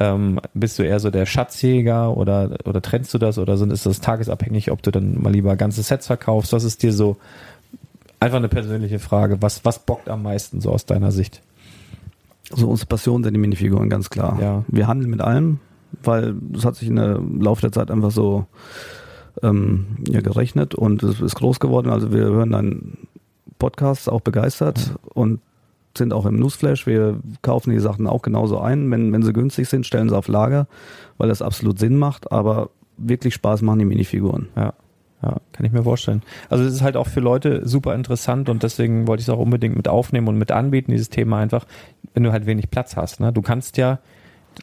[0.00, 3.86] Ähm, bist du eher so der Schatzjäger oder, oder trennst du das oder sind, ist
[3.86, 6.52] das tagesabhängig, ob du dann mal lieber ganze Sets verkaufst?
[6.52, 7.16] Was ist dir so
[8.20, 9.40] einfach eine persönliche Frage?
[9.42, 11.42] Was, was bockt am meisten so aus deiner Sicht?
[12.50, 14.38] Also unsere Passion sind die Minifiguren, ganz klar.
[14.40, 14.64] Ja.
[14.68, 15.58] Wir handeln mit allem,
[16.02, 18.46] weil das hat sich in der Laufe der Zeit einfach so
[19.42, 21.90] ähm, ja, gerechnet und es ist groß geworden.
[21.90, 22.98] Also wir hören dann
[23.58, 25.40] Podcasts auch begeistert und
[25.96, 26.86] sind auch im Newsflash.
[26.86, 28.90] Wir kaufen die Sachen auch genauso ein.
[28.90, 30.66] Wenn, wenn sie günstig sind, stellen sie auf Lager,
[31.18, 32.30] weil das absolut Sinn macht.
[32.30, 34.48] Aber wirklich Spaß machen die Minifiguren.
[34.56, 34.74] Ja.
[35.26, 36.22] Ja, kann ich mir vorstellen.
[36.50, 39.38] Also es ist halt auch für Leute super interessant und deswegen wollte ich es auch
[39.40, 41.66] unbedingt mit aufnehmen und mit anbieten, dieses Thema einfach,
[42.14, 43.18] wenn du halt wenig Platz hast.
[43.18, 43.32] Ne?
[43.32, 43.98] Du kannst ja,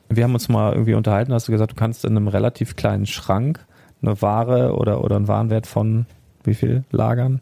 [0.10, 3.06] wir haben uns mal irgendwie unterhalten, hast du gesagt, du kannst in einem relativ kleinen
[3.06, 3.60] Schrank
[4.02, 6.06] eine Ware oder, oder einen Warenwert von
[6.46, 7.42] wie viel lagern?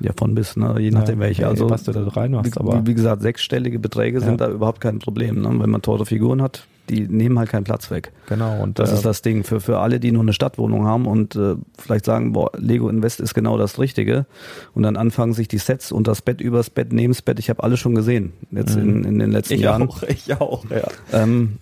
[0.00, 0.76] Ja, von bis, ne?
[0.78, 1.46] je nachdem Ja, welche.
[1.48, 4.24] Also was du da reinmachst, wie, aber- wie gesagt, sechsstellige Beträge Ja.
[4.24, 5.40] sind da überhaupt kein Problem.
[5.40, 5.48] Ne?
[5.58, 8.12] Wenn man teure Figuren hat, die nehmen halt keinen Platz weg.
[8.28, 8.62] Genau.
[8.62, 11.36] Und Das äh, ist das Ding für, für alle, die nur eine Stadtwohnung haben und
[11.36, 14.26] äh, vielleicht sagen, boah, Lego Invest ist genau das Richtige
[14.74, 17.50] und dann anfangen sich die Sets und das Bett übers Bett, neben das Bett, ich
[17.50, 19.88] habe alles schon gesehen jetzt in, in den letzten ich Jahren.
[19.88, 20.88] auch, ich auch, ja.
[21.12, 21.58] Ähm,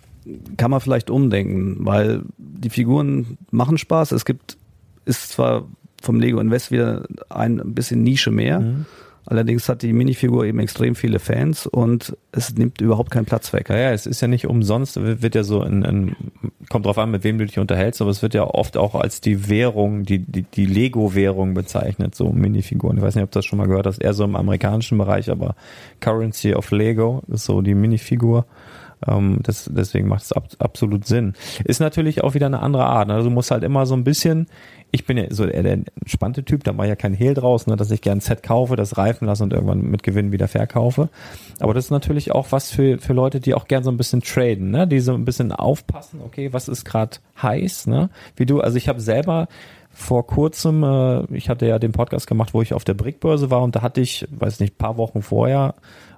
[0.57, 4.11] kann man vielleicht umdenken, weil die Figuren machen Spaß.
[4.11, 4.57] Es gibt,
[5.05, 5.65] ist zwar
[6.01, 8.85] vom Lego Invest wieder ein bisschen Nische mehr, Mhm.
[9.27, 13.69] Allerdings hat die Minifigur eben extrem viele Fans und es nimmt überhaupt keinen Platz weg.
[13.69, 16.15] Ja, ja, es ist ja nicht umsonst, wird ja so in, in
[16.69, 19.21] kommt drauf an, mit wem du dich unterhältst, aber es wird ja oft auch als
[19.21, 22.97] die Währung, die, die, die Lego-Währung bezeichnet, so Minifiguren.
[22.97, 25.29] Ich weiß nicht, ob du das schon mal gehört hast, eher so im amerikanischen Bereich,
[25.29, 25.55] aber
[25.99, 28.45] Currency of Lego ist so die Minifigur.
[29.05, 31.33] Ähm, das, deswegen macht es ab, absolut Sinn.
[31.63, 33.07] Ist natürlich auch wieder eine andere Art.
[33.07, 33.15] ne?
[33.15, 34.47] Also du musst halt immer so ein bisschen,
[34.91, 37.75] ich bin ja so eher der entspannte Typ, da mache ja kein Hehl draus, ne,
[37.75, 41.09] dass ich gern ein Set kaufe, das reifen lasse und irgendwann mit Gewinn wieder verkaufe.
[41.59, 44.21] Aber das ist natürlich auch was für, für Leute, die auch gern so ein bisschen
[44.21, 44.87] traden, ne?
[44.87, 48.09] die so ein bisschen aufpassen, okay, was ist gerade heiß, ne?
[48.35, 49.47] Wie du, also ich habe selber
[49.97, 53.63] vor kurzem, äh, ich hatte ja den Podcast gemacht, wo ich auf der Brickbörse war
[53.63, 55.73] und da hatte ich, weiß nicht, paar Wochen vorher,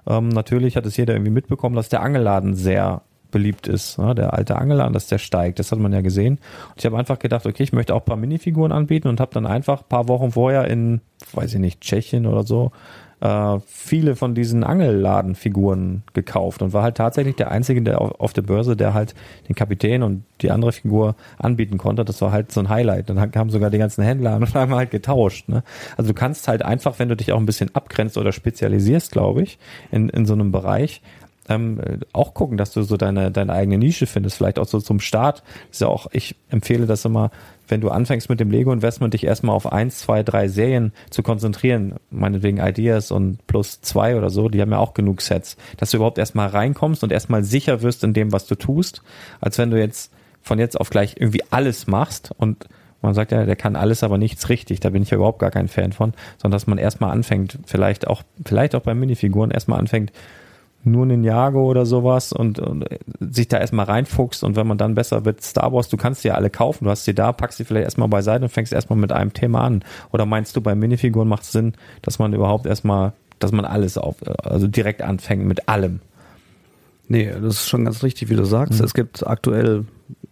[0.06, 4.14] ähm, natürlich hat es jeder irgendwie mitbekommen, dass der Angelladen sehr beliebt ist, ne?
[4.14, 6.34] der alte Angelladen, dass der steigt, das hat man ja gesehen.
[6.70, 9.32] Und ich habe einfach gedacht, okay, ich möchte auch ein paar Minifiguren anbieten und habe
[9.32, 11.00] dann einfach ein paar Wochen vorher in,
[11.32, 12.72] weiß ich nicht, Tschechien oder so,
[13.20, 18.32] äh, viele von diesen Angelladenfiguren gekauft und war halt tatsächlich der Einzige der auf, auf
[18.32, 19.14] der Börse, der halt
[19.48, 22.04] den Kapitän und die andere Figur anbieten konnte.
[22.04, 23.10] Das war halt so ein Highlight.
[23.10, 25.48] Dann kamen sogar die ganzen Händler und haben halt getauscht.
[25.48, 25.62] Ne?
[25.96, 29.42] Also du kannst halt einfach, wenn du dich auch ein bisschen abgrenzt oder spezialisierst, glaube
[29.42, 29.58] ich,
[29.90, 31.02] in, in so einem Bereich,
[31.48, 34.80] ähm, äh, auch gucken, dass du so deine, deine eigene Nische findest, vielleicht auch so
[34.80, 35.42] zum Start.
[35.70, 37.30] Ist ja auch, ich empfehle das immer,
[37.68, 41.94] wenn du anfängst mit dem Lego-Investment, dich erstmal auf eins, zwei, drei Serien zu konzentrieren,
[42.10, 45.98] meinetwegen Ideas und plus zwei oder so, die haben ja auch genug Sets, dass du
[45.98, 49.02] überhaupt erstmal reinkommst und erstmal sicher wirst in dem, was du tust,
[49.40, 52.66] als wenn du jetzt von jetzt auf gleich irgendwie alles machst und
[53.02, 54.80] man sagt ja, der kann alles, aber nichts richtig.
[54.80, 58.06] Da bin ich ja überhaupt gar kein Fan von, sondern dass man erstmal anfängt, vielleicht
[58.06, 60.12] auch, vielleicht auch bei Minifiguren erstmal anfängt,
[60.82, 62.86] nur Ninjago oder sowas und, und
[63.20, 66.28] sich da erstmal reinfuchst und wenn man dann besser wird, Star Wars, du kannst die
[66.28, 68.98] ja alle kaufen, du hast sie da, packst sie vielleicht erstmal beiseite und fängst erstmal
[68.98, 69.84] mit einem Thema an.
[70.10, 73.98] Oder meinst du, bei Minifiguren macht es Sinn, dass man überhaupt erstmal, dass man alles
[73.98, 76.00] auf, also direkt anfängt mit allem?
[77.08, 78.80] Nee, das ist schon ganz richtig, wie du sagst.
[78.80, 79.84] Es gibt aktuell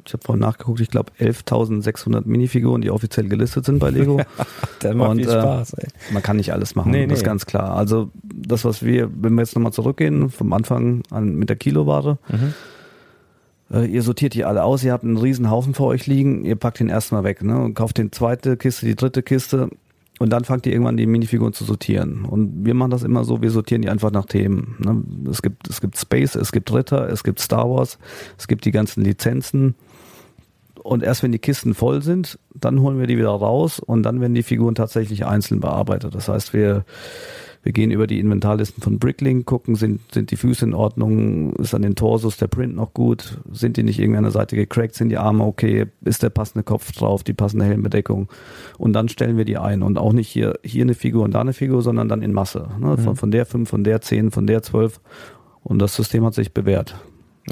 [0.08, 4.18] Ich habe vorhin nachgeguckt, ich glaube 11.600 Minifiguren, die offiziell gelistet sind bei Lego.
[4.80, 5.88] Dann macht Und, viel äh, Spaß, ey.
[6.12, 7.26] Man kann nicht alles machen, Nee, das ist nee.
[7.26, 7.76] ganz klar.
[7.76, 12.16] Also das, was wir, wenn wir jetzt nochmal zurückgehen, vom Anfang an mit der Kiloware,
[13.70, 16.56] äh, ihr sortiert die alle aus, ihr habt einen riesen Haufen vor euch liegen, ihr
[16.56, 19.68] packt den erstmal weg ne, und kauft den zweite Kiste, die dritte Kiste
[20.18, 22.24] und dann fangt ihr irgendwann die Minifiguren zu sortieren.
[22.24, 24.76] Und wir machen das immer so, wir sortieren die einfach nach Themen.
[24.78, 25.30] Ne.
[25.30, 27.98] Es, gibt, es gibt Space, es gibt Ritter, es gibt Star Wars,
[28.36, 29.76] es gibt die ganzen Lizenzen.
[30.88, 34.22] Und erst wenn die Kisten voll sind, dann holen wir die wieder raus und dann
[34.22, 36.14] werden die Figuren tatsächlich einzeln bearbeitet.
[36.14, 36.86] Das heißt, wir,
[37.62, 41.74] wir gehen über die Inventarlisten von Bricklink, gucken, sind, sind die Füße in Ordnung, ist
[41.74, 44.94] an den Torsos der Print noch gut, sind die nicht irgendwie an der Seite gecrackt,
[44.94, 48.30] sind die Arme okay, ist der passende Kopf drauf, die passende Helmbedeckung.
[48.78, 49.82] Und dann stellen wir die ein.
[49.82, 52.66] Und auch nicht hier, hier eine Figur und da eine Figur, sondern dann in Masse.
[52.80, 52.96] Ne?
[52.96, 55.02] Von, von der fünf, von der zehn, von der zwölf.
[55.62, 56.96] Und das System hat sich bewährt.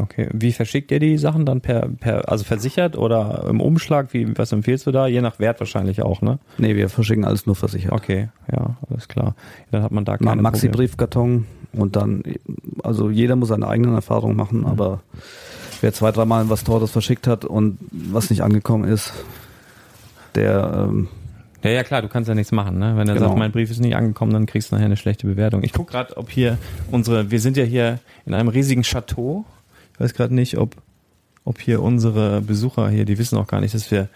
[0.01, 0.29] Okay.
[0.33, 4.13] Wie verschickt ihr die Sachen dann per, per, also versichert oder im Umschlag?
[4.13, 5.07] Wie, was empfiehlst du da?
[5.07, 6.39] Je nach Wert wahrscheinlich auch, ne?
[6.59, 7.93] Nee, wir verschicken alles nur versichert.
[7.93, 9.35] Okay, ja, alles klar.
[9.71, 10.77] Dann hat man da keine Maxi Probleme.
[10.89, 12.23] Briefkarton und dann,
[12.83, 14.67] also jeder muss seine eigenen Erfahrungen machen, Mhm.
[14.67, 15.01] aber
[15.81, 19.13] wer zwei, dreimal was Teures verschickt hat und was nicht angekommen ist,
[20.35, 21.09] der, ähm,
[21.63, 22.93] Ja, ja, klar, du kannst ja nichts machen, ne?
[22.97, 23.29] Wenn er Genau.
[23.29, 25.63] sagt, mein Brief ist nicht angekommen, dann kriegst du nachher eine schlechte Bewertung.
[25.65, 26.59] Ich guck gerade, ob hier
[26.93, 29.45] unsere, wir sind ja hier in einem riesigen Chateau.
[29.97, 30.77] Ich weiß gerade nicht, ob,
[31.45, 34.11] ob hier unsere Besucher hier, die wissen auch gar nicht, dass wir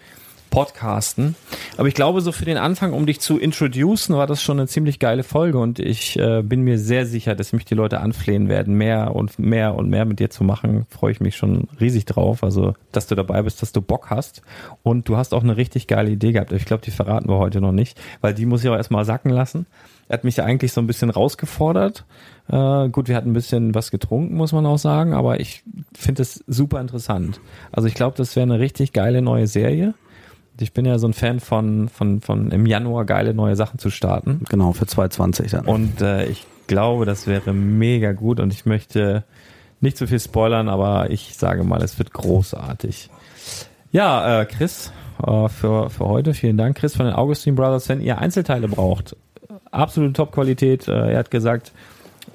[0.51, 1.37] podcasten.
[1.77, 4.69] Aber ich glaube, so für den Anfang, um dich zu introducen, war das schon eine
[4.69, 8.49] ziemlich geile Folge und ich äh, bin mir sehr sicher, dass mich die Leute anflehen
[8.49, 10.87] werden, mehr und mehr und mehr mit dir zu machen.
[10.91, 12.45] Freue ich mich schon riesig drauf.
[12.45, 14.43] Also, dass du dabei bist, dass du Bock hast.
[14.83, 16.53] Und du hast auch eine richtig geile Idee gehabt.
[16.53, 19.31] Ich glaube, die verraten wir heute noch nicht, weil die muss ich auch erstmal sacken
[19.31, 19.67] lassen.
[20.09, 22.05] Er hat mich ja eigentlich so ein bisschen rausgefordert.
[22.49, 25.63] Äh, gut, wir hatten ein bisschen was getrunken, muss man auch sagen, aber ich
[25.95, 27.41] finde es super interessant.
[27.71, 29.95] Also ich glaube, das wäre eine richtig geile neue Serie.
[30.61, 33.91] Ich bin ja so ein Fan von, von, von im Januar geile neue Sachen zu
[33.91, 34.45] starten.
[34.49, 35.67] genau, für 2,20 dann.
[35.67, 39.25] Und äh, ich glaube, das wäre mega gut und ich möchte
[39.81, 43.09] nicht zu viel spoilern, aber ich sage mal, es wird großartig.
[43.93, 44.93] Ja, äh, Chris,
[45.27, 47.89] äh, für, für heute, vielen Dank, Chris von den Augustin Brothers.
[47.89, 49.17] Wenn ihr Einzelteile braucht,
[49.71, 50.89] absolute Top-Qualität.
[50.89, 51.73] Äh, er hat gesagt,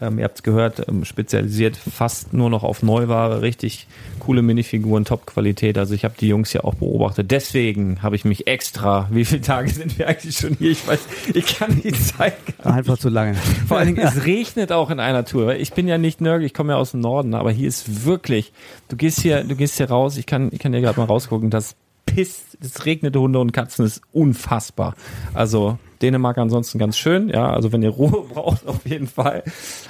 [0.01, 3.87] ähm, ihr habt es gehört, ähm, spezialisiert fast nur noch auf Neuware, richtig
[4.25, 5.77] coole Minifiguren, Top-Qualität.
[5.77, 7.29] Also ich habe die Jungs ja auch beobachtet.
[7.29, 10.71] Deswegen habe ich mich extra, wie viele Tage sind wir eigentlich schon hier?
[10.71, 10.99] Ich weiß,
[11.33, 13.35] ich kann die Zeit gar nicht Einfach zu lange.
[13.67, 15.55] vor allen Dingen, es regnet auch in einer Tour.
[15.55, 18.51] Ich bin ja nicht nörgel, ich komme ja aus dem Norden, aber hier ist wirklich,
[18.87, 21.51] du gehst hier, du gehst hier raus, ich kann, ich kann dir gerade mal rausgucken,
[21.51, 21.75] das
[22.07, 24.95] pisst, es regnet Hunde und Katzen, ist unfassbar.
[25.35, 29.43] Also, Dänemark ansonsten ganz schön, ja, also wenn ihr Ruhe braucht, auf jeden Fall.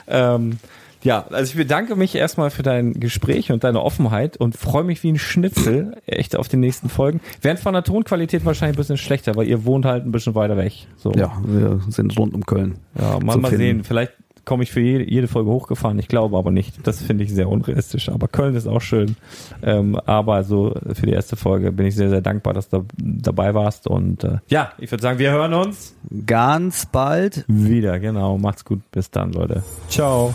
[0.07, 0.57] Ähm,
[1.05, 5.03] ja, also ich bedanke mich erstmal für dein Gespräch und deine Offenheit und freue mich
[5.03, 7.21] wie ein Schnitzel echt auf die nächsten Folgen.
[7.41, 10.57] Während von der Tonqualität wahrscheinlich ein bisschen schlechter, weil ihr wohnt halt ein bisschen weiter
[10.57, 10.73] weg.
[10.97, 11.11] So.
[11.11, 12.79] Ja, wir sind rund um Köln.
[12.99, 13.83] Ja, mal, mal sehen.
[13.83, 14.13] Vielleicht
[14.45, 15.99] komme ich für jede, jede Folge hochgefahren.
[15.99, 16.75] Ich glaube aber nicht.
[16.87, 18.09] Das finde ich sehr unrealistisch.
[18.09, 19.15] Aber Köln ist auch schön.
[19.61, 23.53] Ähm, aber so für die erste Folge bin ich sehr, sehr dankbar, dass du dabei
[23.53, 23.87] warst.
[23.87, 27.45] Und äh, ja, ich würde sagen, wir hören uns Ganz bald.
[27.47, 27.99] wieder.
[27.99, 28.37] Genau.
[28.37, 28.79] Macht's gut.
[28.91, 29.63] Bis dann, Leute.
[29.89, 30.33] Ciao.